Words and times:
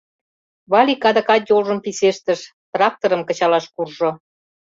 Валик 0.71 1.03
адакат 1.09 1.41
йолжым 1.49 1.79
писештыш— 1.85 2.41
тракторым 2.73 3.21
кычалаш 3.27 3.65
куржо. 3.75 4.11